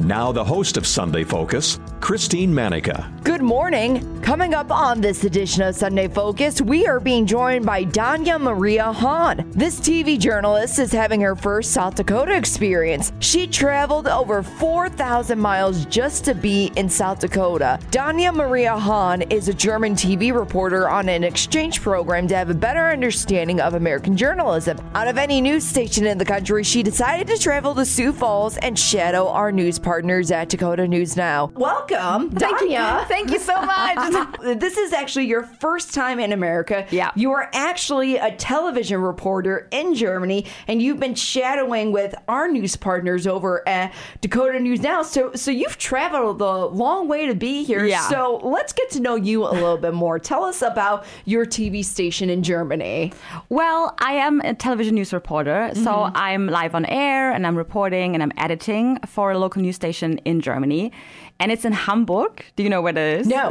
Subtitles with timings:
[0.00, 3.12] Now, the host of Sunday Focus, Christine Manica.
[3.22, 4.18] Good morning.
[4.22, 8.92] Coming up on this edition of Sunday Focus, we are being joined by Danya Maria
[8.92, 9.44] Hahn.
[9.50, 13.12] This TV journalist is having her first South Dakota experience.
[13.18, 17.78] She traveled over 4,000 miles just to be in South Dakota.
[17.90, 22.54] Danya Maria Hahn is a German TV reporter on an exchange program to have a
[22.54, 24.78] better understanding of American journalism.
[24.94, 28.56] Out of any news station in the country, she decided to travel to Sioux Falls
[28.56, 31.46] and shadow our news partners at Dakota News Now.
[31.56, 32.30] Welcome.
[32.30, 32.78] Thank you.
[33.08, 34.38] Thank you so much.
[34.60, 36.86] this is actually your first time in America.
[36.90, 37.10] Yeah.
[37.16, 42.76] You are actually a television reporter in Germany, and you've been shadowing with our news
[42.76, 45.02] partners over at Dakota News Now.
[45.02, 47.84] So, so you've traveled a long way to be here.
[47.84, 48.08] Yeah.
[48.08, 50.20] So let's get to know you a little bit more.
[50.20, 53.12] Tell us about your TV station in Germany.
[53.48, 56.16] Well, I am a television news reporter, so mm-hmm.
[56.16, 60.18] I'm live on air and I'm reporting and I'm editing for a local news station
[60.30, 60.92] in Germany.
[61.40, 62.32] And it's in Hamburg.
[62.56, 63.26] Do you know where it is?
[63.26, 63.48] No,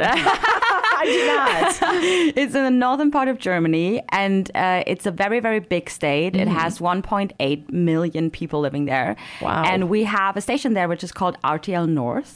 [1.02, 2.36] I do not.
[2.36, 6.36] it's in the northern part of Germany, and uh, it's a very, very big state.
[6.36, 9.16] It has 1.8 million people living there.
[9.40, 9.64] Wow.
[9.64, 12.26] And we have a station there which is called RTL Nord,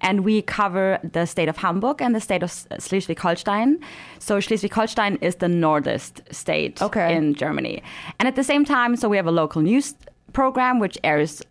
[0.00, 3.78] and we cover the state of Hamburg and the state of Schleswig-Holstein.
[4.18, 7.14] So Schleswig-Holstein is the northest state Okay.
[7.14, 7.82] in Germany,
[8.18, 9.94] and at the same time, so we have a local news
[10.32, 11.42] program which airs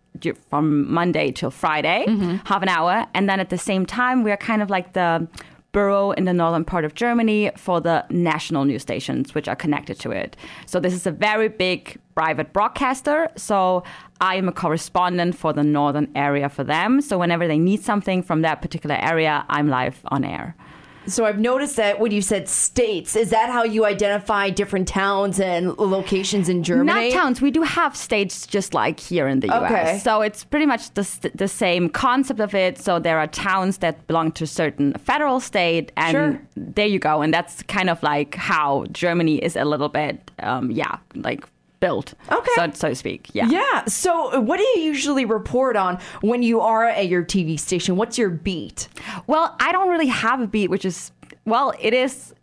[0.48, 2.36] from Monday till Friday, mm-hmm.
[2.44, 5.26] half an hour, and then at the same time, we are kind of like the
[5.72, 10.00] borough in the northern part of Germany for the national news stations which are connected
[10.00, 10.34] to it.
[10.64, 13.28] So this is a very big private broadcaster.
[13.36, 13.82] So
[14.18, 17.02] I am a correspondent for the northern area for them.
[17.02, 20.56] So whenever they need something from that particular area, I'm live on air.
[21.06, 25.38] So I've noticed that when you said states, is that how you identify different towns
[25.40, 27.10] and locations in Germany?
[27.10, 27.40] Not towns.
[27.40, 29.92] We do have states just like here in the Okay.
[29.94, 30.02] US.
[30.02, 32.78] So it's pretty much the, the same concept of it.
[32.78, 36.40] So there are towns that belong to a certain federal state, and Sure.
[36.56, 37.22] there you go.
[37.22, 41.44] And that's kind of like how Germany is a little bit, um, yeah, like
[41.80, 42.50] built, Okay.
[42.54, 43.28] so, so to speak.
[43.32, 43.48] Yeah.
[43.48, 43.84] Yeah.
[43.86, 47.96] So, uh, what do you usually report on when you are at your TV station?
[47.96, 48.88] What's your beat?
[49.26, 51.12] Well, I don't really have a beat, which is,
[51.44, 52.34] well, it is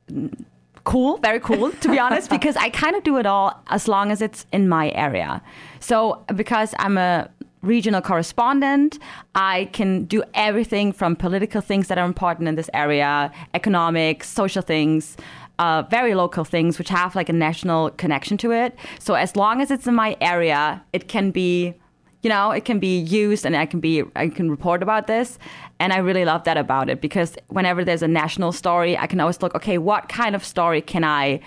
[0.84, 4.12] cool, very cool, to be honest, because I kind of do it all as long
[4.12, 5.42] as it's in my area.
[5.80, 7.30] So, because I'm a
[7.62, 9.00] regional correspondent,
[9.36, 14.62] I can do everything from political things that are important in this area, economics, social
[14.62, 15.16] things.
[15.60, 18.76] Uh, very local things which have like a national connection to it.
[19.00, 21.76] So as long as it's in my area, it can be
[22.24, 25.38] you know it can be used and i can be i can report about this
[25.80, 29.20] and i really love that about it because whenever there's a national story i can
[29.20, 31.40] always look okay what kind of story can i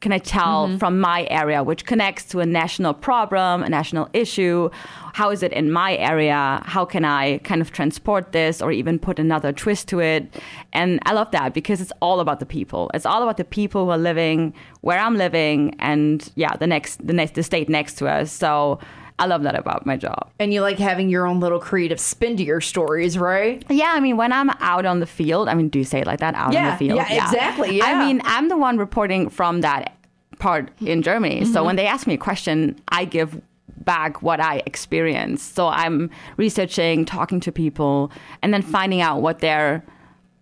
[0.00, 0.78] can I tell mm-hmm.
[0.78, 4.70] from my area, which connects to a national problem, a national issue?
[5.14, 6.62] How is it in my area?
[6.64, 10.40] How can I kind of transport this or even put another twist to it?
[10.72, 12.90] And I love that because it's all about the people.
[12.94, 17.04] It's all about the people who are living where I'm living and yeah, the next
[17.04, 18.30] the next the state next to us.
[18.30, 18.78] So
[19.18, 20.30] I love that about my job.
[20.38, 23.64] And you like having your own little creative spin to your stories, right?
[23.68, 26.06] Yeah, I mean, when I'm out on the field, I mean, do you say it
[26.06, 26.34] like that?
[26.34, 26.96] Out on the field?
[26.96, 27.86] yeah, exactly, yeah.
[27.86, 29.96] I mean, I'm the one reporting from that
[30.38, 31.42] part in Germany.
[31.42, 31.52] Mm-hmm.
[31.52, 33.40] So when they ask me a question, I give
[33.84, 35.54] back what I experienced.
[35.54, 38.12] So I'm researching, talking to people,
[38.42, 39.84] and then finding out what their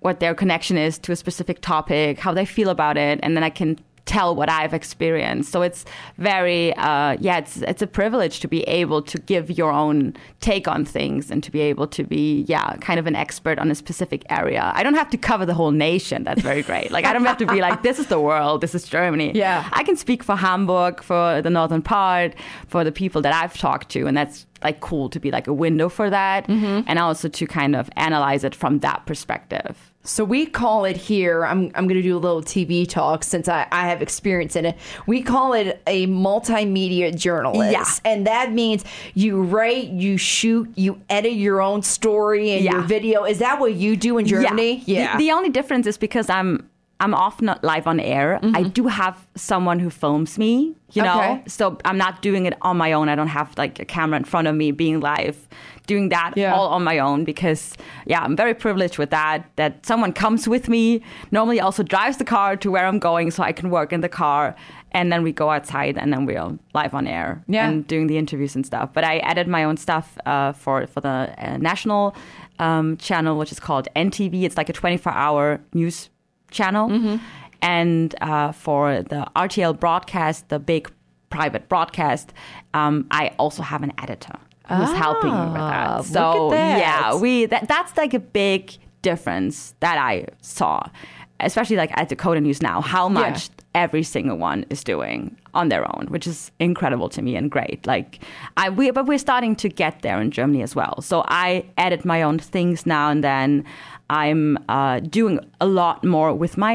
[0.01, 3.43] what their connection is to a specific topic, how they feel about it, and then
[3.43, 5.53] I can tell what I've experienced.
[5.53, 5.85] So it's
[6.17, 10.67] very, uh, yeah, it's it's a privilege to be able to give your own take
[10.69, 13.75] on things and to be able to be, yeah, kind of an expert on a
[13.75, 14.73] specific area.
[14.75, 16.25] I don't have to cover the whole nation.
[16.25, 16.91] That's very great.
[16.91, 19.33] Like I don't have to be like, this is the world, this is Germany.
[19.35, 19.69] Yeah.
[19.73, 22.35] I can speak for Hamburg, for the northern part,
[22.69, 25.53] for the people that I've talked to, and that's like cool to be like a
[25.53, 29.93] window for that, and also to kind of analyze it from that perspective.
[30.07, 31.45] So we call it here.
[31.45, 34.67] I'm I'm going to do a little TV talk since I, I have experience in
[34.67, 34.79] it.
[35.07, 38.11] We call it a multimedia journalist, Yeah.
[38.11, 43.25] and that means you write, you shoot, you edit your own story and your video.
[43.25, 44.83] Is that what you do in Germany?
[44.87, 46.69] The- The, only difference is because I'm
[46.99, 48.41] I'm often not live on air.
[48.43, 51.33] I do have someone who films me, you know, Mm-hmm.
[51.41, 51.43] Okay.
[51.49, 53.11] so I'm not doing it on my own.
[53.11, 55.37] I don't have like a camera in front of me being live,
[55.87, 56.55] doing that Yeah.
[56.55, 57.77] all on my own because,
[58.07, 59.45] yeah, I'm very privileged with that.
[59.57, 63.43] That someone comes with me, normally also drives the car to where I'm going so
[63.43, 64.55] I can work in the car.
[64.93, 67.69] And then we go outside and then we're live on air Yeah.
[67.69, 68.95] and doing the interviews and stuff.
[68.95, 72.17] But I edit my own stuff uh, for, for the uh, national
[72.59, 74.45] um, channel, which is called NTV.
[74.45, 76.09] It's like a 24 hour news
[76.51, 76.89] channel.
[76.89, 77.17] Mm-hmm.
[77.63, 80.91] And uh, for the RTL broadcast, the big
[81.31, 82.33] private broadcast,
[82.75, 84.39] um, I also have an editor
[84.69, 86.05] who's helping me with Ah, that.
[86.05, 86.79] So that.
[86.79, 88.73] yeah, we that, that's like a big
[89.03, 90.83] difference that I saw,
[91.41, 93.49] especially like at Dakota News now, how much
[93.85, 95.19] every single one is doing
[95.53, 97.87] on their own, which is incredible to me and great.
[97.87, 98.11] Like
[98.57, 100.95] I we but we're starting to get there in Germany as well.
[101.03, 103.65] So I edit my own things now and then.
[104.09, 106.75] I'm uh, doing a lot more with my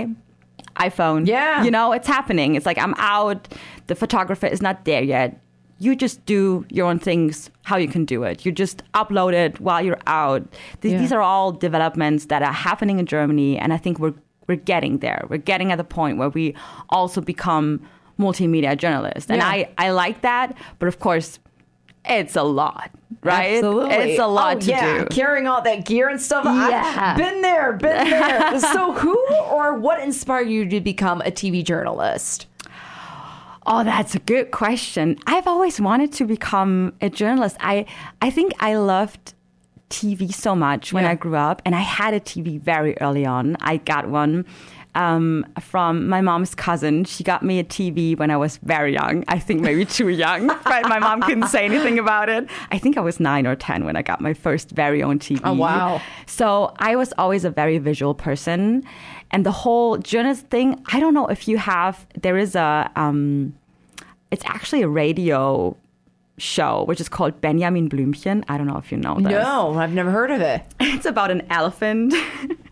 [0.76, 1.28] iPhone.
[1.28, 1.64] Yeah.
[1.64, 2.56] You know, it's happening.
[2.56, 3.48] It's like I'm out,
[3.88, 5.40] the photographer is not there yet.
[5.80, 8.46] You just do your own things how you can do it.
[8.46, 10.42] You just upload it while you're out.
[10.82, 11.00] Th- Yeah.
[11.00, 14.14] These are all developments that are happening in Germany, and I think we're
[14.48, 15.26] we're getting there.
[15.30, 16.56] We're getting at the point where we
[16.90, 17.82] also become
[18.20, 19.48] multimedia journalists, and Yeah.
[19.48, 20.56] I I like that.
[20.80, 21.40] But of course,
[22.06, 22.90] it's a lot,
[23.24, 23.56] right?
[23.58, 23.96] Absolutely.
[23.96, 24.98] It's a lot Oh, to yeah.
[25.00, 25.06] do.
[25.12, 26.46] Carrying all that gear and stuff.
[26.46, 26.94] Yeah.
[26.98, 28.60] I've been there, been there.
[28.60, 29.16] so who
[29.52, 32.48] or what inspired you to become a TV journalist?
[33.66, 35.18] Oh, that's a good question.
[35.28, 37.56] I've always wanted to become a journalist.
[37.60, 37.86] I
[38.22, 39.36] I think I loved
[39.92, 41.12] TV so much when Yeah.
[41.12, 43.58] I grew up, and I had a TV very early on.
[43.62, 44.46] I got one
[44.94, 47.06] um, from my mom's cousin.
[47.06, 49.24] She got me a TV when I was very young.
[49.28, 52.50] I think maybe too young, but my mom couldn't say anything about it.
[52.72, 55.40] I think I was nine or ten when I got my first very own TV.
[55.46, 56.02] Oh, wow.
[56.26, 58.84] So I was always a very visual person.
[59.34, 63.54] And the whole journalist thing, I don't know if you have, there is a, um,
[64.30, 65.76] it's actually a radio
[66.38, 68.44] show, which is called Benjamin Blümchen.
[68.48, 69.32] I don't know if you know this.
[69.32, 70.64] No, I've never heard of it.
[70.80, 72.14] It's about an elephant.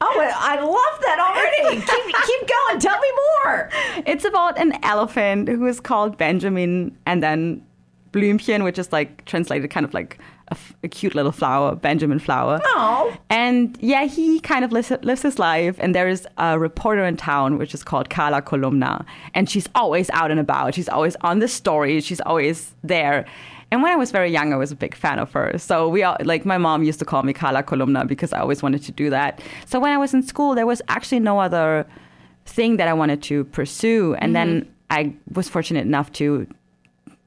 [0.02, 1.86] Oh, I love that already.
[1.86, 2.80] keep, keep going.
[2.80, 3.08] Tell me
[3.44, 3.70] more.
[4.06, 7.62] it's about an elephant who is called Benjamin and then
[8.14, 10.18] Blümchen, which is like translated kind of like
[10.52, 12.60] a, f- a cute little flower, Benjamin flower.
[12.66, 13.16] Oh.
[13.30, 15.76] And yeah, he kind of lives, lives his life.
[15.80, 19.06] And there is a reporter in town, which is called Carla Kolumna.
[19.34, 20.74] And she's always out and about.
[20.76, 22.02] She's always on the story.
[22.02, 23.26] She's always there.
[23.72, 25.58] And when I was very young, I was a big fan of her.
[25.58, 28.64] So we all, like my mom used to call me Carla Kolumna because I always
[28.64, 29.42] wanted to do that.
[29.68, 31.86] So when I was in school, there was actually no other
[32.46, 34.16] thing that I wanted to pursue.
[34.16, 34.52] And mm-hmm.
[34.52, 36.48] then I was fortunate enough to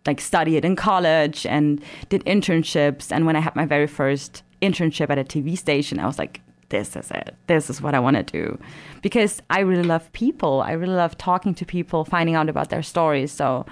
[0.06, 3.12] like study it in college and did internships.
[3.12, 6.40] And when I had my very first internship at a TV station, I was like,
[6.70, 7.36] this is it.
[7.46, 8.58] This is what I want to do.
[9.02, 10.62] Because I really love people.
[10.62, 13.30] I really love talking to people, finding out about their stories.
[13.30, 13.66] So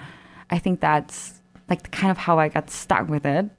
[0.51, 3.49] I think that's like kind of how I got stuck with it.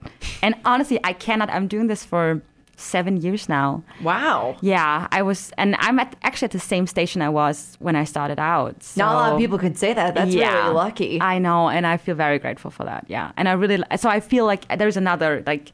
[0.42, 2.40] And honestly, I cannot, I'm doing this for
[2.82, 3.82] seven years now.
[4.02, 4.56] Wow.
[4.60, 8.04] Yeah, I was, and I'm at, actually at the same station I was when I
[8.04, 8.76] started out.
[8.96, 10.14] Not a lot of people could say that.
[10.14, 11.20] That's really lucky.
[11.20, 13.04] I know, and I feel very grateful for that.
[13.08, 15.72] Yeah, and I really so I feel like there's another like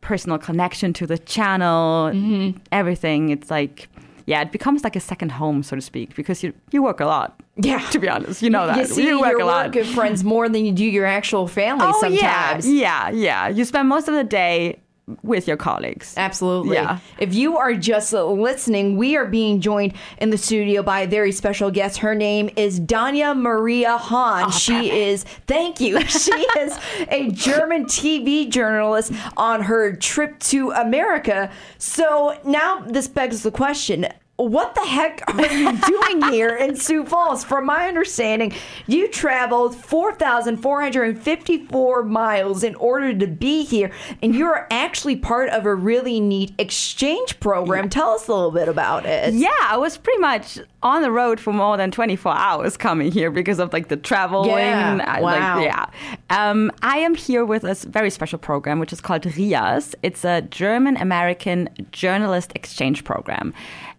[0.00, 2.58] personal connection to the channel, Mm-hmm.
[2.72, 3.30] everything.
[3.30, 3.88] It's like
[4.26, 7.06] yeah, it becomes like a second home, so to speak, because you you work a
[7.06, 7.40] lot.
[7.56, 7.80] Yeah.
[7.90, 9.74] to be honest, you know that You see work your a lot.
[9.74, 12.66] work friends more than you do your actual family oh sometimes.
[12.66, 13.48] yeah, yeah, yeah.
[13.48, 14.78] You spend most of the day
[15.22, 16.14] with your colleagues.
[16.16, 16.76] Absolutely.
[16.76, 16.98] Yeah.
[17.18, 21.32] If you are just listening, we are being joined in the studio by a very
[21.32, 21.98] special guest.
[21.98, 24.50] Her name is Danya Maria Hahn.
[24.50, 25.98] she is, thank you.
[26.20, 26.78] She is
[27.08, 31.50] a German TV journalist on her trip to America.
[31.78, 34.06] So now this begs the question.
[34.40, 37.44] What the heck are you doing here in Sioux Falls?
[37.44, 38.54] From my understanding,
[38.86, 43.92] you traveled 4,454 miles in order to be here,
[44.22, 47.90] and you're actually part of a really neat exchange program.
[47.90, 49.34] Tell us a little bit about it.
[49.34, 53.30] Yeah, I was pretty much on the road for more than 24 hours coming here
[53.30, 54.48] because of like the traveling.
[54.50, 55.56] Yeah, wow.
[55.56, 55.84] Like, yeah.
[56.30, 59.94] Um, I am here with a very special program, which is called RIAS.
[60.02, 63.52] It's a German American journalist exchange program.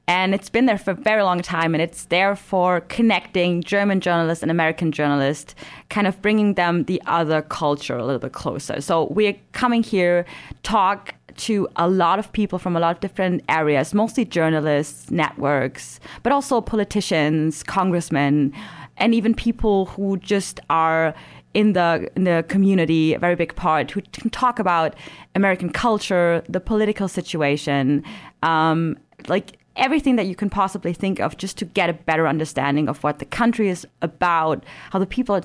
[0.07, 4.01] And it's been there for a very long time, and it's there for connecting German
[4.01, 5.55] journalists and American journalists,
[5.89, 8.81] kind of bringing them the other culture a little bit closer.
[8.81, 10.25] So we're coming here,
[10.63, 15.99] talk to a lot of people from a lot of different areas, mostly journalists, networks,
[16.23, 18.53] but also politicians, congressmen,
[18.97, 21.13] and even people who just are
[21.53, 24.95] in the in the community, a very big part, who can talk about
[25.35, 28.03] American culture, the political situation,
[28.43, 32.89] um, like everything that you can possibly think of just to get a better understanding
[32.89, 35.43] of what the country is about, how the people are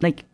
[0.00, 0.24] like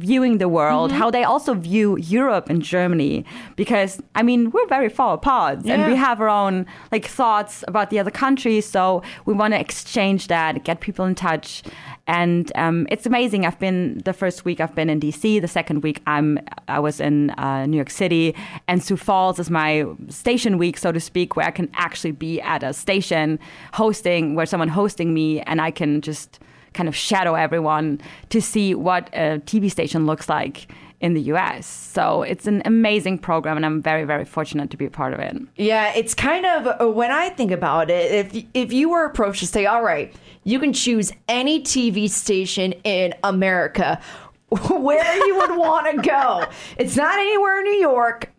[0.00, 3.24] viewing the world, how they also view Europe and Germany.
[3.56, 7.90] Because I mean, we're very far apart, and we have our own like thoughts about
[7.90, 8.66] the other countries.
[8.66, 11.62] So we want to exchange that, get people in touch,
[12.06, 13.46] and um, it's amazing.
[13.46, 15.40] I've been the first week I've been in DC.
[15.40, 16.38] The second week I'm
[16.68, 18.34] I was in uh, New York City,
[18.66, 22.40] and Sioux Falls is my station week, so to speak, where I can actually be
[22.40, 23.38] at a station
[23.74, 26.40] hosting, where someone hosting me, and I can just
[26.74, 28.00] kind of shadow everyone
[28.30, 30.68] to see what a TV station looks like
[31.00, 31.66] in the US.
[31.66, 35.20] So it's an amazing program, and I'm very, very fortunate to be a part of
[35.20, 35.36] it.
[35.56, 39.40] Yeah, it's kind of uh, when I think about it, if if you were approached
[39.40, 44.00] to say, "All right, you can choose any TV station in America,"
[44.70, 46.44] where you would want to go.
[46.76, 48.30] It's not anywhere in New York.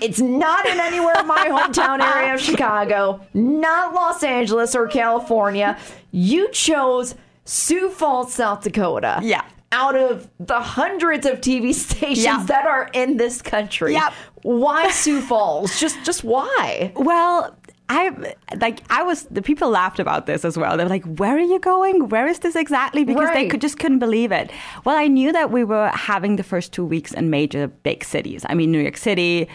[0.00, 5.78] It's not in anywhere in my hometown area of Chicago, not Los Angeles or California.
[6.10, 7.14] You chose
[7.48, 9.20] Sioux Falls, South Dakota.
[9.22, 9.42] Yeah.
[9.72, 12.44] Out of the hundreds of TV stations Yeah.
[12.46, 13.92] that are in this country.
[13.94, 14.12] Yep.
[14.42, 15.78] Why Sioux Falls?
[15.80, 16.92] Just just why?
[16.94, 17.54] Well,
[17.90, 20.76] I like I was the people laughed about this as well.
[20.76, 22.08] They were like, "Where are you going?
[22.10, 24.50] Where is this exactly?" Because they could just couldn't believe it.
[24.84, 28.44] Well, I knew that we were having the first two weeks in major big cities.
[28.48, 29.48] I mean, New York City.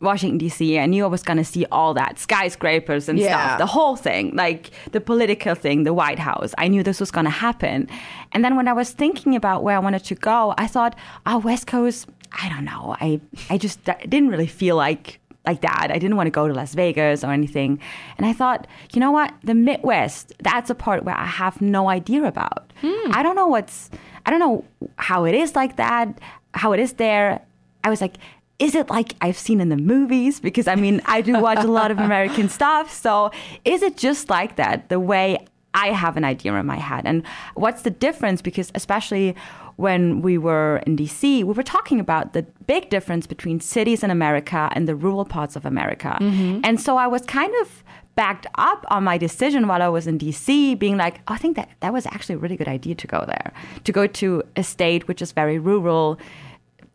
[0.00, 0.78] Washington D.C.
[0.78, 3.28] I knew I was gonna see all that skyscrapers and Yeah.
[3.28, 6.54] stuff, the whole thing, like the political thing, the White House.
[6.58, 7.88] I knew this was gonna happen,
[8.32, 10.94] and then when I was thinking about where I wanted to go, I thought,
[11.26, 12.08] "Oh, West Coast.
[12.42, 12.96] I don't know.
[13.00, 15.88] I I just didn't really feel like like that.
[15.90, 17.78] I didn't want to go to Las Vegas or anything.
[18.18, 19.32] And I thought, you know what?
[19.42, 22.70] The Midwest, that's a part where I have no idea about.
[22.82, 23.10] Hmm.
[23.12, 23.88] I don't know what's,
[24.26, 24.64] I don't know
[24.96, 26.20] how it is like that,
[26.52, 27.40] how it is there.
[27.84, 28.16] I was like,
[28.60, 30.38] is it like I've seen in the movies?
[30.38, 32.92] Because I mean, I do watch a lot of American stuff.
[32.92, 33.32] So
[33.64, 37.06] is it just like that, the way I have an idea in my head?
[37.06, 38.42] And what's the difference?
[38.42, 39.34] Because especially
[39.76, 44.10] when we were in DC, we were talking about the big difference between cities in
[44.10, 46.18] America and the rural parts of America.
[46.20, 46.60] Mm-hmm.
[46.62, 47.82] And so I was kind of
[48.14, 51.56] backed up on my decision while I was in DC, being like, oh, I think
[51.56, 53.52] that that was actually a really good idea to go there,
[53.84, 56.18] to go to a state which is very rural,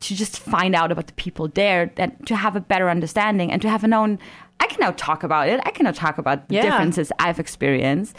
[0.02, 3.62] to just find out about the people there, that to have a better understanding and
[3.62, 4.20] to have a known.
[4.60, 5.60] I can now talk about it.
[5.66, 6.62] I can now talk about the Yeah.
[6.64, 8.16] differences I've experienced.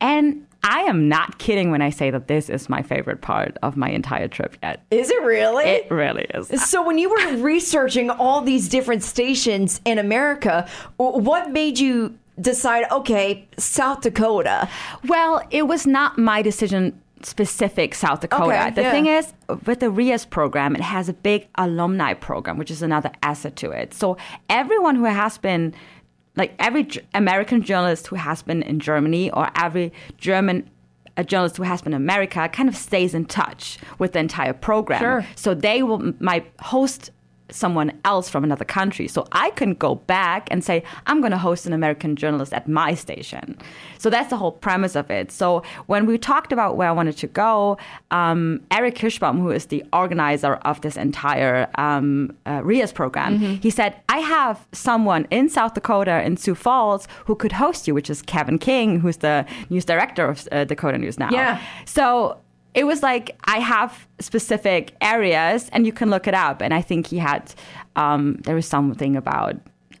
[0.00, 3.76] And I am not kidding when I say that this is my favorite part of
[3.76, 4.82] my entire trip yet.
[4.90, 5.64] Is it really?
[5.64, 6.48] It really is.
[6.70, 12.84] so when you were researching all these different stations in America, what made you decide,
[12.90, 14.68] okay, South Dakota?
[15.06, 18.44] Well, it was not my decision specific South Dakota.
[18.44, 18.90] Okay, the yeah.
[18.90, 19.32] thing is,
[19.66, 23.70] with the RIAS program, it has a big alumni program, which is another asset to
[23.70, 23.94] it.
[23.94, 24.16] So
[24.48, 25.74] everyone who has been,
[26.36, 30.70] like every American journalist who has been in Germany or every German
[31.16, 34.52] a journalist who has been in America kind of stays in touch with the entire
[34.52, 35.00] program.
[35.00, 35.26] Sure.
[35.36, 37.10] So they will might host
[37.50, 39.06] someone else from another country.
[39.06, 42.66] So I can go back and say, I'm going to host an American journalist at
[42.68, 43.58] my station.
[43.98, 45.30] So that's the whole premise of it.
[45.30, 47.76] So when we talked about where I wanted to go,
[48.10, 53.70] um, Eric Kirschbaum, who is the organizer of this entire um, uh, RIAS program, he
[53.70, 58.08] said, I have someone in South Dakota, in Sioux Falls, who could host you, which
[58.08, 61.30] is Kevin King, who's the news director of uh, Dakota News Now.
[61.30, 61.60] Yeah.
[61.84, 62.38] So
[62.74, 66.60] it was like I have specific areas, and you can look it up.
[66.62, 67.54] And I think he had
[67.96, 69.54] um, there was something about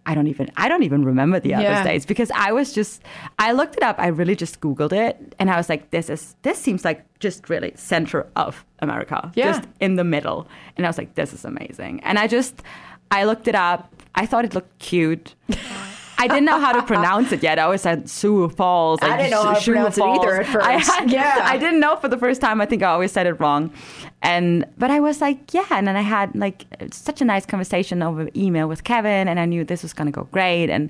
[0.06, 1.82] I don't even I don't even remember the other Yeah.
[1.82, 3.02] states because I was just
[3.38, 3.96] I looked it up.
[3.98, 7.48] I really just googled it, and I was like, this is this seems like just
[7.48, 9.52] really center of America, Yeah.
[9.52, 10.46] just in the middle.
[10.76, 12.00] And I was like, this is amazing.
[12.02, 12.62] And I just
[13.10, 13.88] I looked it up.
[14.14, 15.34] I thought it looked cute.
[16.18, 17.58] I didn't know how to pronounce it yet.
[17.58, 19.00] I always said Sioux Falls.
[19.02, 20.90] I didn't know how to Sioux pronounce it either at I, first.
[20.92, 21.40] had- Yeah.
[21.42, 22.60] I didn't know for the first time.
[22.60, 23.72] I think I always said it wrong.
[24.22, 25.66] And but I was like, yeah.
[25.70, 29.44] And then I had like such a nice conversation over email with Kevin, and I
[29.44, 30.70] knew this was gonna go great.
[30.70, 30.88] And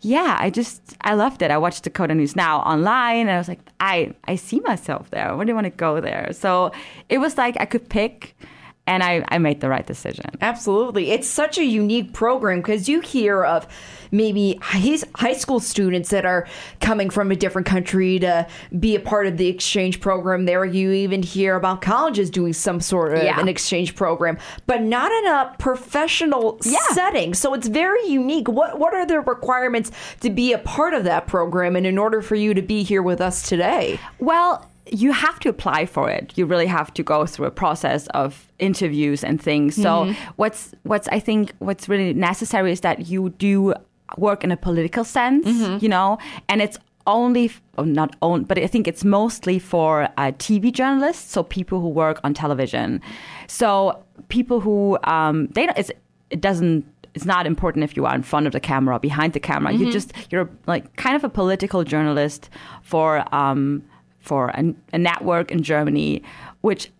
[0.00, 1.50] yeah, I just I loved it.
[1.50, 5.30] I watched Dakota News Now online, and I was like, I I see myself there.
[5.30, 6.28] I really want to go there.
[6.32, 6.72] So
[7.08, 8.36] it was like I could pick,
[8.86, 10.26] and I I made the right decision.
[10.40, 11.10] Absolutely.
[11.10, 13.66] It's such a unique program because you hear of
[14.12, 16.46] maybe high high school students that are
[16.80, 18.46] coming from a different country to
[18.78, 20.64] be a part of the exchange program there.
[20.64, 23.40] You even hear about colleges doing some sort of Yeah.
[23.40, 26.78] an exchange program, but not in a professional Yeah.
[26.92, 27.34] setting.
[27.34, 28.48] So it's very unique.
[28.48, 32.20] What what are the requirements to be a part of that program and in order
[32.22, 33.98] for you to be here with us today?
[34.18, 36.32] Well, you have to apply for it.
[36.36, 39.74] You really have to go through a process of interviews and things.
[39.74, 40.04] So
[40.36, 43.74] what's what's I think what's really necessary is that you do
[44.16, 45.46] work in a political sense,
[45.82, 50.32] you know, and it's only oh, not only, but I think it's mostly for uh,
[50.38, 53.00] TV journalists, so people who work on television.
[53.46, 55.90] So people who um, they don't, it's,
[56.30, 56.84] it doesn't
[57.14, 59.72] it's not important if you are in front of the camera or behind the camera.
[59.72, 62.50] You just you're like kind of a political journalist
[62.82, 63.82] for um,
[64.24, 66.22] for a, a network in Germany,
[66.62, 66.90] which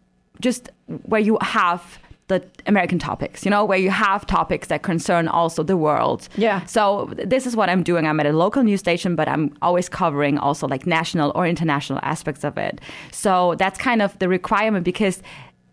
[0.40, 0.70] just
[1.06, 5.62] where you have the American topics, you know, where you have topics that concern also
[5.62, 6.28] the world.
[6.36, 6.64] Yeah.
[6.64, 8.06] So this is what I'm doing.
[8.06, 11.98] I'm at a local news station, but I'm always covering also like national or international
[12.02, 12.80] aspects of it.
[13.12, 15.22] So that's kind of the requirement because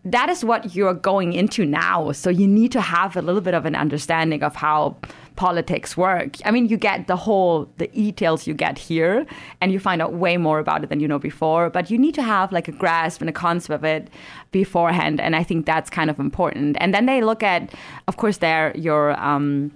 [0.04, 2.12] that is what you're going into now.
[2.12, 4.98] So you need to have a little bit of an understanding of how
[5.36, 6.38] politics work.
[6.44, 9.26] I mean, you get the whole the details you get here,
[9.60, 11.70] and you find out way more about it than you know before.
[11.70, 14.10] But you need to have like a grasp and a concept of it
[14.52, 16.78] beforehand, and I think that's kind of important.
[16.80, 17.74] And then they look at,
[18.08, 19.20] of course, there your.
[19.20, 19.72] Um,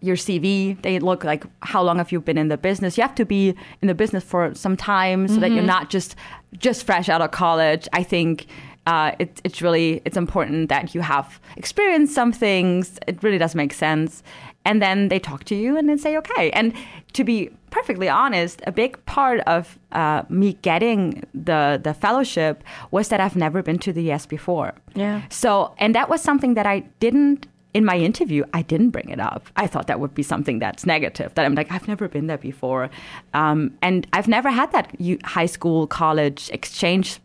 [0.00, 0.80] your CV.
[0.82, 2.96] They look like how long have you been in the business.
[2.96, 6.14] You have to be in the business for some time so that you're not just
[6.56, 7.88] just fresh out of college.
[7.92, 8.46] I think
[8.88, 12.98] uh, it, it's really it's important that you have experienced some things.
[13.06, 14.22] It really does make sense.
[14.64, 16.50] And then they talk to you and then say okay.
[16.52, 16.72] And
[17.12, 23.08] to be perfectly honest, a big part of uh, me getting the the fellowship was
[23.08, 24.72] that I've never been to the US before.
[24.94, 25.20] Yeah.
[25.28, 28.44] So, and that was something that I didn't in my interview.
[28.54, 29.42] I didn't bring it up.
[29.56, 31.34] I thought that would be something that's negative.
[31.34, 32.88] That I'm like, I've never been there before,
[33.34, 37.20] um, and I've never had that high school, college exchange.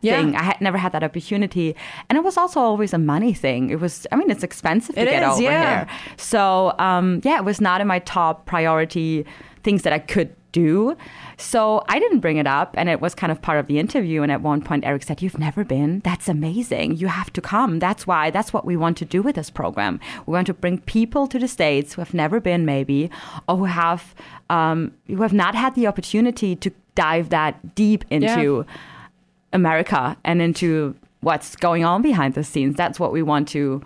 [0.00, 0.20] Yeah.
[0.20, 0.36] Thing.
[0.36, 1.74] I had never had that opportunity,
[2.08, 3.70] and it was also always a money thing.
[3.70, 5.84] It was, I mean, it's expensive to It get is, over yeah.
[5.86, 5.98] here.
[6.16, 9.24] So, um, yeah, it was not in my top priority
[9.62, 10.96] things that I could do.
[11.36, 14.22] So I didn't bring it up, and it was kind of part of the interview.
[14.22, 16.00] And at one point, Eric said, "You've never been?
[16.00, 16.96] That's amazing.
[16.96, 17.78] You have to come.
[17.78, 18.30] That's why.
[18.30, 20.00] That's what we want to do with this program.
[20.24, 23.10] We want to bring people to the states who have never been, maybe,
[23.48, 24.14] or who have
[24.48, 28.64] um, who have not had the opportunity to dive that deep into."
[29.52, 32.76] America and into what's going on behind the scenes.
[32.76, 33.82] That's what we want to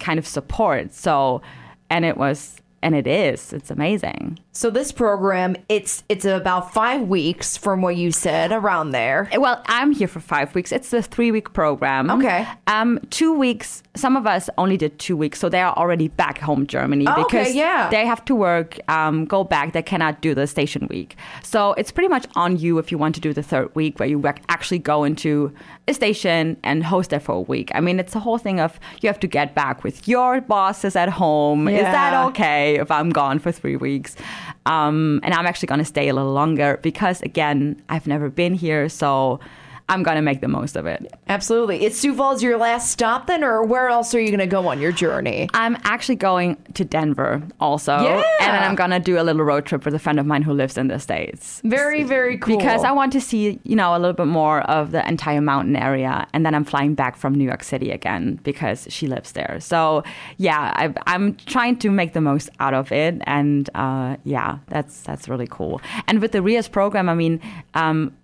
[0.00, 0.92] kind of support.
[0.92, 1.42] So,
[1.90, 4.38] and it was, and it is, it's amazing.
[4.52, 9.28] So this program, it's it's about five weeks from what you said around there.
[9.36, 10.70] Well, I'm here for five weeks.
[10.70, 12.10] It's a three week program.
[12.10, 12.46] Okay.
[12.68, 13.82] Um, two weeks.
[13.96, 17.12] Some of us only did two weeks, so they are already back home Germany Oh,
[17.12, 17.88] okay, because yeah.
[17.90, 19.72] they have to work, um, go back.
[19.72, 21.16] They cannot do the station week.
[21.42, 24.08] So it's pretty much on you if you want to do the third week, where
[24.08, 25.52] you actually go into
[25.88, 27.70] a station and host there for a week.
[27.74, 30.96] I mean, it's the whole thing of you have to get back with your bosses
[30.96, 31.68] at home.
[31.68, 31.76] yeah.
[31.78, 32.24] Is that Yeah.
[32.76, 34.16] If I'm gone for three weeks?
[34.66, 38.54] Um, and I'm actually going to stay a little longer because, again, I've never been
[38.54, 39.40] here, so
[39.88, 41.12] I'm going to make the most of it.
[41.28, 41.84] Absolutely.
[41.84, 44.66] Is Sioux Falls your last stop then, or where else are you going to go
[44.68, 45.50] on your journey?
[45.52, 47.92] I'm actually going to Denver also.
[47.98, 48.22] Yeah.
[48.40, 50.42] And then I'm going to do a little road trip with a friend of mine
[50.42, 51.60] who lives in the States.
[51.64, 52.56] Very, very cool.
[52.56, 55.76] Because I want to see, you know, a little bit more of the entire mountain
[55.76, 56.26] area.
[56.32, 59.58] And then I'm flying back from New York City again because she lives there.
[59.60, 60.02] So,
[60.38, 63.20] yeah, I, I'm trying to make the most out of it.
[63.24, 65.82] And uh, yeah, that's that's really cool.
[66.08, 67.40] And with the RIAS program, I mean,
[67.74, 68.16] um,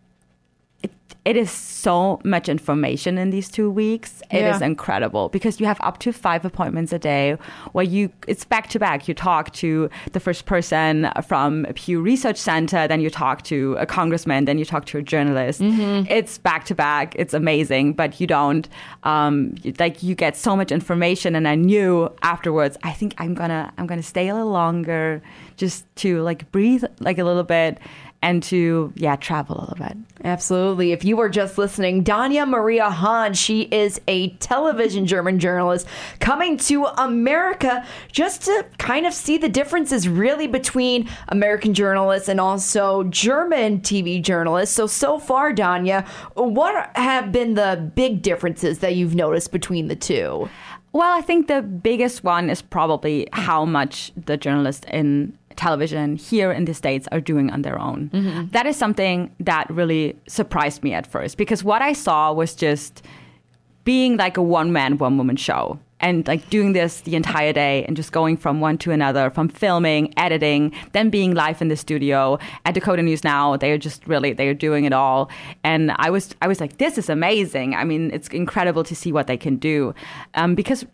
[1.25, 4.23] it, is so much information in these two weeks.
[4.31, 4.67] It is Yeah.
[4.67, 7.37] incredible because you have up to five appointments a day
[7.73, 9.09] where you it's back to back.
[9.09, 13.77] You talk to the first person from a Pew Research Center, then you talk to
[13.79, 15.61] a congressman, then you talk to a journalist.
[15.63, 17.15] It's back to back.
[17.17, 18.69] It's amazing, but you don't
[19.05, 21.35] um, like you get so much information.
[21.37, 25.23] And I knew afterwards, I think I'm gonna I'm gonna stay a little longer
[25.57, 27.79] just to like breathe like a little bit
[28.23, 29.97] and to yeah travel a little bit.
[30.25, 30.93] Absolutely.
[30.93, 35.87] If you were just listening, Danya Maria Hahn, she is a television German journalist
[36.19, 42.39] coming to America just to kind of see the differences really between American journalists and
[42.39, 44.75] also German TV journalists.
[44.75, 49.97] So, so far, Danya, what have been the big differences that you've noticed between the
[49.97, 50.51] two?
[50.93, 56.51] Well, I think the biggest one is probably how much the journalists in television here
[56.59, 58.11] in the States are doing on their own.
[58.53, 63.03] That is something that really surprised me at first because what I saw was just
[63.85, 65.79] being like a one man, one woman show.
[66.03, 69.51] And like doing this the entire day and just going from one to another, from
[69.51, 72.39] filming, editing, then being live in the studio.
[72.65, 75.29] At Dakota News Now, they're just really they're doing it all.
[75.63, 77.75] And I was I was like, this is amazing.
[77.75, 79.95] I mean, it's incredible to see what they can do.
[80.41, 80.87] Um, because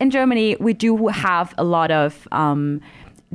[0.00, 2.80] in Germany, we do have a lot of um,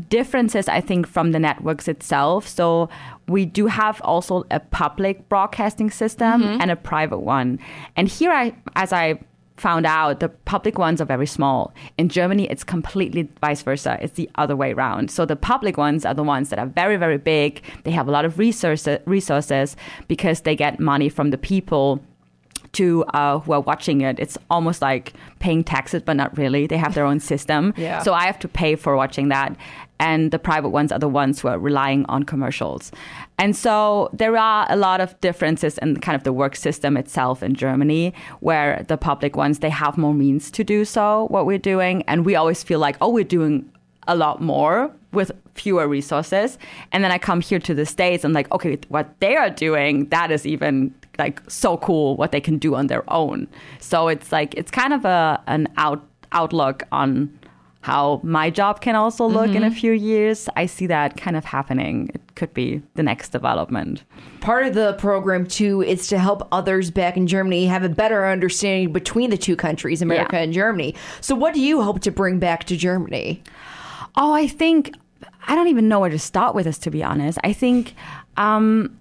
[0.09, 2.47] differences, I think, from the networks itself.
[2.47, 2.89] So
[3.27, 6.61] we do have also a public broadcasting system mm-hmm.
[6.61, 7.59] and a private one.
[7.95, 9.19] And here, I, as I
[9.57, 11.73] found out the public ones are very small.
[11.97, 13.97] In Germany, it's completely vice versa.
[14.01, 15.11] It's the other way around.
[15.11, 17.61] So the public ones are the ones that are very, very big.
[17.83, 19.75] They have a lot of resources, resources
[20.07, 22.01] because they get money from the people
[22.73, 24.19] to uh, who are watching it.
[24.19, 26.67] It's almost like paying taxes, but not really.
[26.67, 27.73] They have their own system.
[27.77, 28.03] Yeah.
[28.03, 29.55] So I have to pay for watching that.
[29.99, 32.91] And the private ones are the ones who are relying on commercials.
[33.37, 37.41] And so there are a lot of differences in kind of the work system itself
[37.41, 41.57] in Germany, where the public ones, they have more means to do so, what we're
[41.57, 42.03] doing.
[42.03, 43.71] And we always feel like, oh, we're doing
[44.07, 46.57] a lot more with fewer resources.
[46.91, 50.09] And then I come here to the States and like, okay, what they are doing,
[50.09, 53.47] that is even like so cool what they can do on their own.
[53.79, 57.39] So it's like it's kind of a an out outlook on
[57.81, 59.57] how my job can also look mm-hmm.
[59.57, 59.75] in a mm-hmm.
[59.75, 60.47] few years.
[60.55, 62.09] I see that kind of happening.
[62.13, 64.03] It could be the next development.
[64.39, 68.25] Part of the program too is to help others back in Germany have a better
[68.25, 70.43] understanding between the two countries, America yeah.
[70.43, 70.95] and Germany.
[71.19, 73.43] So what do you hope to bring back to Germany?
[74.15, 74.95] Oh, I think
[75.47, 77.37] I don't even know where to start with this to be honest.
[77.43, 77.95] I think
[78.37, 78.97] um,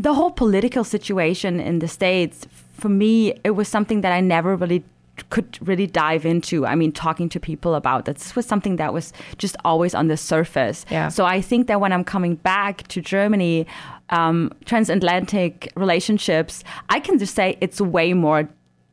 [0.00, 4.56] the whole political situation in the states for me it was something that i never
[4.56, 4.82] really
[5.28, 9.12] could really dive into i mean talking to people about this was something that was
[9.36, 11.08] just always on the surface yeah.
[11.08, 13.66] so i think that when i'm coming back to germany
[14.08, 18.48] um, transatlantic relationships i can just say it's way more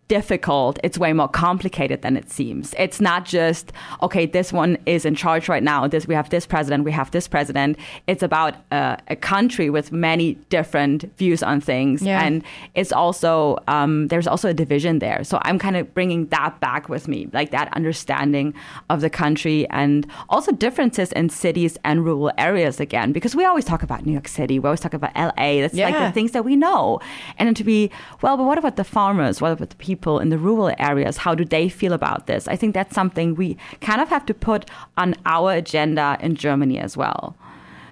[0.07, 0.79] difficult.
[0.83, 2.73] It's way more complicated than it seems.
[2.77, 4.25] It's not just okay.
[4.25, 5.87] This one is in charge right now.
[5.87, 6.83] This we have this president.
[6.83, 7.77] We have this president.
[8.07, 12.23] It's about uh, a country with many different views on things, yeah.
[12.23, 12.43] and
[12.75, 15.23] it's also um, there's also a division there.
[15.23, 18.53] So I'm kind of bringing that back with me, like that understanding
[18.89, 23.11] of the country, and also differences in cities and rural areas again.
[23.11, 24.59] Because we always talk about New York City.
[24.59, 25.61] We always talk about L.A.
[25.61, 25.89] That's yeah.
[25.89, 26.99] like the things that we know,
[27.37, 27.91] and then to be
[28.21, 29.41] well, but what about the farmers?
[29.41, 29.96] What about the people?
[29.97, 32.47] People in the rural areas, how do they feel about this?
[32.47, 36.77] I think that's something we kind of have to put on our agenda in Germany
[36.79, 37.35] as well.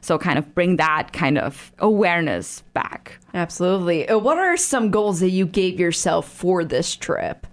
[0.01, 3.17] So, kind of bring that kind of awareness back.
[3.33, 4.07] Absolutely.
[4.07, 7.47] Uh, what are some goals that you gave yourself for this trip?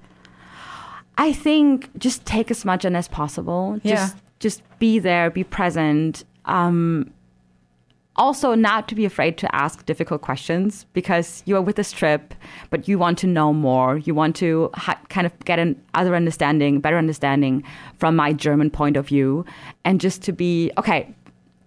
[1.16, 3.80] I think just take as much in as possible.
[3.82, 3.94] Yeah.
[3.94, 6.24] Just, just be there, be present.
[6.44, 7.14] Um,
[8.16, 12.34] also not to be afraid to ask difficult questions because you are with this trip
[12.70, 16.14] but you want to know more you want to ha- kind of get an other
[16.14, 17.64] understanding better understanding
[17.96, 19.44] from my german point of view
[19.84, 21.14] and just to be okay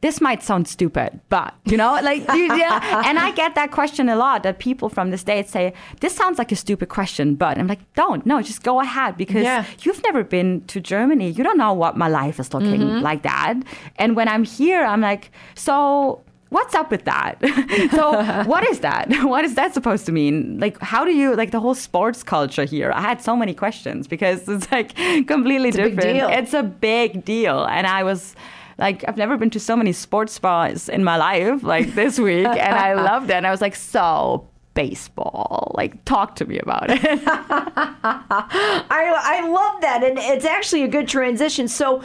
[0.06, 3.02] this might sound stupid, but you know, like, yeah.
[3.08, 6.38] And I get that question a lot that people from the States say, this sounds
[6.38, 9.66] like a stupid question, but I'm like, don't, no, just go ahead because yeah.
[9.82, 11.32] you've never been to Germany.
[11.32, 13.00] You don't know what my life is looking mm-hmm.
[13.00, 13.56] like that.
[13.96, 17.38] And when I'm here, I'm like, so what's up with that?
[17.92, 19.10] so what is that?
[19.26, 20.60] What is that supposed to mean?
[20.60, 22.92] Like, how do you like the whole sports culture here?
[22.94, 24.96] I had so many questions because it's like
[25.28, 26.20] completely it's different.
[26.20, 28.36] A it's a big deal, and I was
[28.78, 32.46] like I've never been to so many sports spas in my life like this week
[32.46, 35.72] and I loved it and I was like so baseball.
[35.76, 37.00] Like, talk to me about it.
[37.04, 40.04] I, I love that.
[40.04, 41.68] And it's actually a good transition.
[41.68, 42.04] So,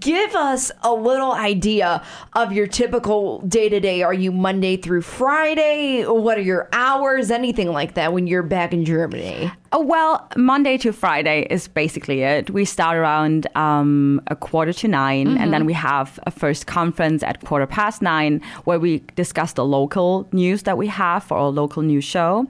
[0.00, 4.02] give us a little idea of your typical day to day.
[4.02, 6.04] Are you Monday through Friday?
[6.06, 7.30] What are your hours?
[7.30, 9.52] Anything like that when you're back in Germany?
[9.74, 12.50] Oh, well, Monday to Friday is basically it.
[12.50, 15.38] We start around um, a quarter to 9 mm-hmm.
[15.38, 19.64] and then we have a first conference at quarter past nine where we discuss the
[19.64, 22.46] local news that we have for our local news show.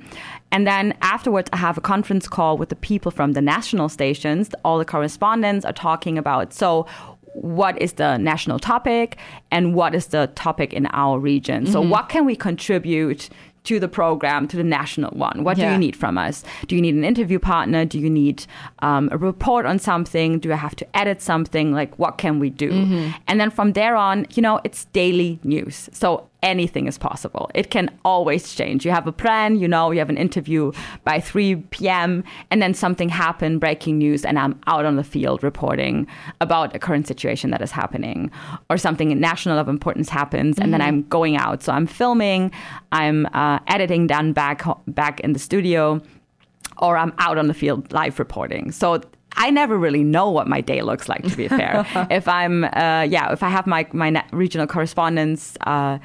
[0.50, 4.50] And then afterwards, I have a conference call with the people from the national stations.
[4.64, 6.86] All the correspondents are talking about so
[7.34, 9.16] what is the national topic
[9.50, 11.64] and what is the topic in our region.
[11.64, 11.72] Mm-hmm.
[11.72, 13.30] So, what can we contribute
[13.64, 15.44] to the program, to the national one?
[15.44, 15.66] What yeah.
[15.66, 16.44] do you need from us?
[16.66, 17.84] Do you need an interview partner?
[17.84, 18.44] Do you need
[18.80, 20.38] um, a report on something?
[20.38, 21.72] Do I have to edit something?
[21.72, 22.70] Like, what can we do?
[22.70, 23.10] Mm-hmm.
[23.28, 25.88] And then from there on, you know, it's daily news.
[25.92, 27.50] So anything is possible.
[27.54, 28.84] It can always change.
[28.84, 30.72] You have a plan, you know, you have an interview
[31.04, 35.42] by 3 p.m., and then something happened, breaking news, and I'm out on the field
[35.42, 36.06] reporting
[36.40, 38.30] about a current situation that is happening,
[38.68, 40.72] or something national of importance happens, and mm-hmm.
[40.72, 41.62] then I'm going out.
[41.62, 42.50] So I'm filming,
[42.90, 46.02] I'm uh, editing done back back in the studio,
[46.78, 48.72] or I'm out on the field live reporting.
[48.72, 49.00] So
[49.34, 51.22] I never really know what my day looks like.
[51.22, 55.56] To be fair, if I'm, uh, yeah, if I have my my regional correspondence.
[55.66, 55.98] Uh,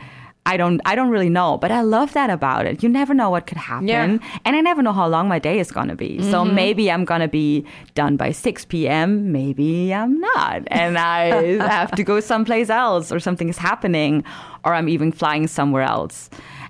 [0.48, 2.82] I don't I don't really know, but I love that about it.
[2.82, 3.88] You never know what could happen.
[3.88, 4.18] Yeah.
[4.46, 6.18] And I never know how long my day is going to be.
[6.18, 6.32] Mm-hmm.
[6.32, 10.64] So maybe I'm going to be done by 6 p.m., maybe I'm not.
[10.68, 11.26] And I
[11.68, 14.24] have to go someplace else or something is happening
[14.64, 16.30] or I'm even flying somewhere else.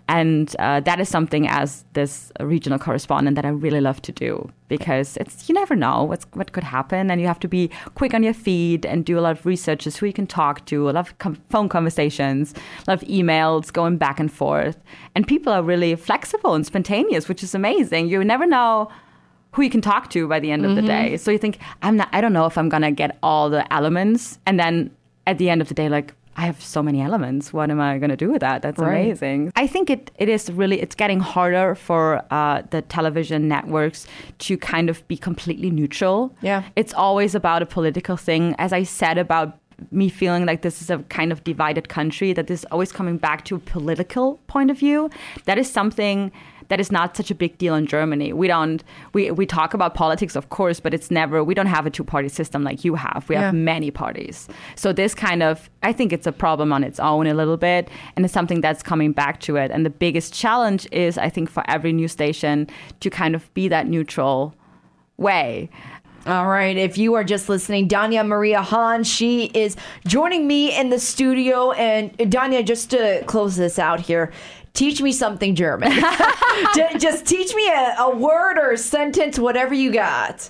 [0.09, 4.49] And uh, that is something as this regional correspondent that I really love to do
[4.69, 8.13] because it's you never know what's what could happen, and you have to be quick
[8.13, 10.89] on your feet and do a lot of research as who you can talk to,
[10.89, 12.53] a lot of com- phone conversations,
[12.87, 14.77] a lot of emails going back and forth,
[15.13, 18.07] and people are really flexible and spontaneous, which is amazing.
[18.07, 18.89] You never know
[19.51, 21.17] who you can talk to by the end of the day.
[21.17, 22.09] So you think I'm not.
[22.13, 24.91] I don't know if I'm gonna get all the elements, and then
[25.25, 27.51] at the end of the day, like I have so many elements.
[27.51, 28.61] What am I going to do with that?
[28.61, 29.05] That's Right.
[29.05, 29.51] amazing.
[29.55, 34.05] I think it, it is really, it's getting harder for uh, the television networks
[34.39, 36.35] to kind of be completely neutral.
[36.41, 36.63] Yeah.
[36.75, 38.53] It's always about a political thing.
[38.59, 39.57] As I said about
[39.91, 43.17] me feeling like this is a kind of divided country, that this is always coming
[43.17, 45.09] back to a political point of view.
[45.45, 46.31] That is something
[46.69, 48.33] that is not such a big deal in Germany.
[48.33, 51.85] We don't we we talk about politics, of course, but it's never we don't have
[51.85, 53.25] a two party system like you have.
[53.29, 54.47] We have many parties.
[54.75, 57.89] So this kind of I think it's a problem on its own a little bit,
[58.15, 59.71] and it's something that's coming back to it.
[59.71, 62.67] And the biggest challenge is I think for every news station
[62.99, 64.53] to kind of be that neutral
[65.17, 65.69] way.
[66.27, 66.75] All right.
[66.75, 71.71] If you are just listening, Danya Maria Hahn, she is joining me in the studio.
[71.71, 74.33] And Danya, just to close this out here,
[74.77, 75.91] teach me something German.
[76.99, 80.49] Just teach me a, a word or a sentence, whatever you got.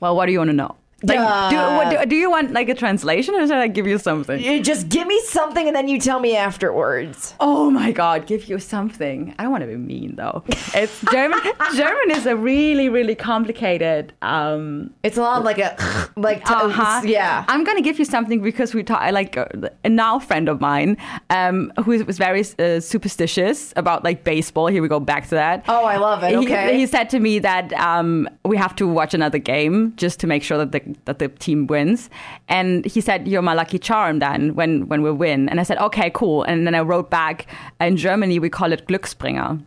[0.00, 0.76] Well, what do you want to know?
[1.02, 3.98] Like, do, what, do, do you want like a translation, or should I give you
[3.98, 4.38] something?
[4.38, 7.34] You Just give me something and then you tell me afterwards.
[7.40, 9.34] Oh my God, give you something.
[9.38, 10.44] I want to be mean though.
[10.74, 11.40] It's German.
[11.74, 14.12] German is a really, really complicated.
[14.20, 15.74] Um, It's a lot of like a,
[16.16, 17.02] like, uh-huh.
[17.04, 17.44] yeah.
[17.48, 19.00] I'm gonna give you something because we talk.
[19.00, 19.46] I like uh,
[19.84, 20.96] a now friend of mine
[21.30, 24.66] um, who was very uh, superstitious about like baseball.
[24.66, 25.64] Here we go back to that.
[25.68, 26.30] Oh, I love it.
[26.30, 26.78] He- Okay.
[26.78, 30.42] He, said to me that um, we have to watch another game just to make
[30.42, 32.10] sure that the that the team wins.
[32.48, 35.78] And he said, "You're my lucky charm then when when we win." And I said,
[35.78, 37.46] "Okay, cool." And then I wrote back.
[37.80, 39.60] In Germany, we call it Glücksbringer.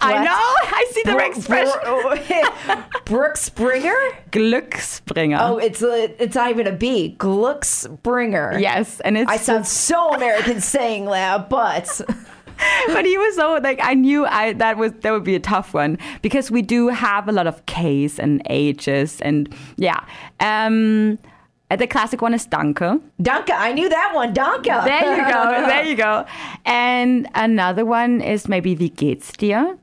[0.00, 0.30] I know.
[0.32, 1.78] I see the Bro- expression.
[1.82, 3.94] Bro- Brooke Springer?
[4.30, 5.38] Glücksbringer.
[5.40, 7.16] Oh, it's a, it's not even a B.
[7.18, 8.60] Glücksbringer.
[8.60, 12.00] yes, and it's I sound so American saying that, but
[12.88, 15.72] but he was so like I knew I that was that would be a tough
[15.74, 20.04] one because we do have a lot of K's and H's and yeah.
[20.40, 21.18] Um
[21.78, 23.00] the classic one is Danke.
[23.22, 24.32] Danke, I knew that one.
[24.34, 24.64] Danke.
[24.84, 25.66] There you go.
[25.68, 26.24] There you go.
[26.64, 29.76] And another one is maybe Wie geht's dir?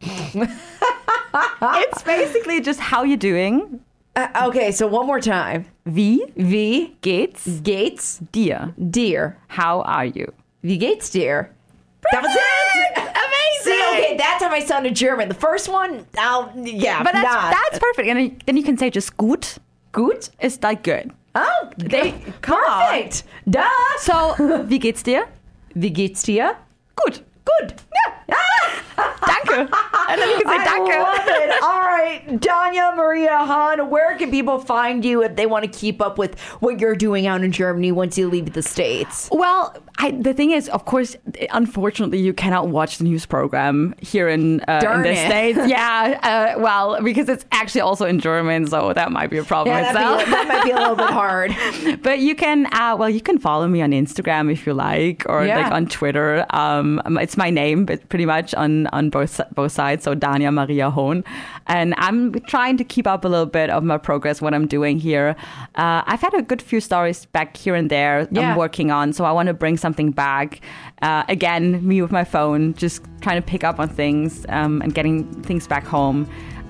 [0.34, 3.80] it's basically just how you doing.
[4.16, 5.66] Uh, okay, so one more time.
[5.84, 8.74] Wie V geht's Gates dir?
[8.90, 9.36] deer.
[9.48, 10.32] How are you?
[10.62, 11.52] V Gates deer.
[12.12, 12.98] That was it.
[12.98, 13.14] Amazing.
[13.62, 15.28] See, okay, that time I sounded German.
[15.28, 17.52] The first one, I'll yeah, But that's not.
[17.52, 18.08] that's perfect.
[18.08, 19.58] And then you can say just gut.
[19.98, 20.28] Good.
[20.38, 21.10] It's like good.
[21.34, 22.80] Oh, They come on.
[22.88, 23.24] perfect.
[23.50, 23.62] Duh.
[23.98, 24.14] So,
[24.68, 25.26] wie geht's dir?
[25.74, 26.54] Wie geht's dir?
[26.96, 27.22] Gut.
[27.44, 27.74] Good.
[27.98, 28.12] Ja.
[28.28, 29.68] Danke.
[30.08, 31.02] And then you can say I danke.
[31.02, 31.62] love it.
[31.62, 36.00] All right, Danya Maria Hahn, where can people find you if they want to keep
[36.00, 39.28] up with what you're doing out in Germany once you leave the States?
[39.30, 41.16] Well, I, the thing is, of course,
[41.50, 45.26] unfortunately, you cannot watch the news program here in, uh, in the it.
[45.26, 45.58] States.
[45.68, 49.76] Yeah, uh, well, because it's actually also in German, so that might be a problem
[49.76, 50.24] Yeah, itself.
[50.24, 51.54] be, that might be a little bit hard.
[52.02, 55.44] but you can, uh, well, you can follow me on Instagram if you like, or
[55.44, 55.58] Yeah.
[55.62, 56.46] like on Twitter.
[56.50, 60.02] Um, it's my name, but pretty much on on both both sides.
[60.02, 61.22] So Danya Maria Hahn,
[61.68, 64.98] and I'm trying to keep up a little bit of my progress, what I'm doing
[64.98, 65.36] here.
[65.76, 68.26] Uh, I've had a good few stories back here and there.
[68.32, 68.50] Yeah.
[68.50, 70.60] I'm working on, so I want to bring something back.
[71.00, 74.92] Uh, again, me with my phone, just trying to pick up on things um, and
[74.92, 76.26] getting things back home.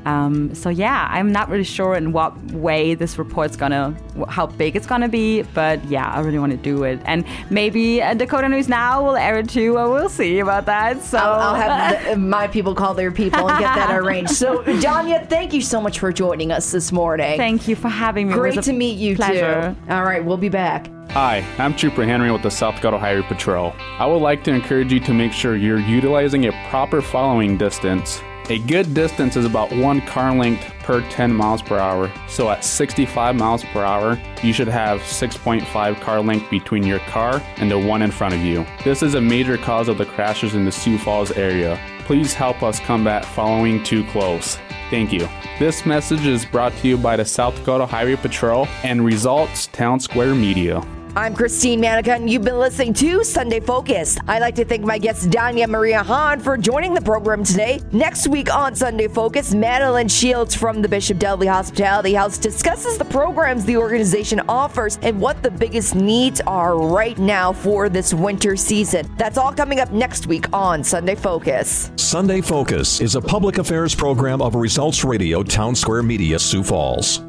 [0.09, 3.95] Um, so yeah, I'm not really sure in what way this report's gonna,
[4.29, 8.01] how big it's gonna be, but yeah, I really want to do it, and maybe
[8.03, 9.79] uh, Dakota News Now will air it too.
[9.79, 11.03] Uh, we'll see about that.
[11.03, 14.33] So I'll, I'll have the, my people call their people and get that arranged.
[14.33, 17.37] So, Danya, thank you so much for joining us this morning.
[17.37, 18.33] thank you for having me.
[18.33, 19.77] It was Great a to meet you pleasure.
[19.87, 19.93] too.
[19.93, 20.89] All right, we'll be back.
[21.11, 23.75] Hi, I'm Trooper Henry with the South Dakota Highway Patrol.
[23.99, 28.23] I would like to encourage you to make sure you're utilizing a proper following distance.
[28.51, 32.11] A good distance is about one car length per 10 miles per hour.
[32.29, 37.43] So at 65 miles per hour, you should have 6.5 car length between your car
[37.59, 38.65] and the one in front of you.
[38.85, 41.79] This is a major cause of the crashes in the Sioux Falls area.
[42.07, 44.57] Please help us combat following too close.
[44.89, 45.29] Thank you.
[45.59, 50.35] This message is brought to you by the South Dakota Highway Patrol and Results Townsquare
[50.35, 50.83] Media.
[51.17, 54.19] I'm Christine Manica, and you've been listening to Sunday Focus.
[54.29, 57.81] I'd like to thank my guest, Danya Maria Hahn, for joining the program today.
[57.93, 63.05] Next week on Sunday Focus, Madeline Shields from the Bishop Dudley Hospitality House discusses the
[63.05, 68.57] programs the organization offers and what the biggest needs are right now for this winter
[68.57, 69.11] season.
[69.19, 71.91] That's all coming up next week on Sunday Focus.
[71.97, 77.28] Sunday Focus is a public affairs program of Results Radio Townsquare Media, Sioux Falls.